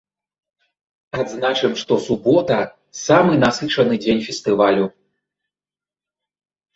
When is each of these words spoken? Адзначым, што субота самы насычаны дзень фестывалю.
Адзначым, 1.19 1.71
што 1.81 1.97
субота 2.05 2.57
самы 3.01 3.33
насычаны 3.43 3.93
дзень 4.07 4.23
фестывалю. 4.29 4.85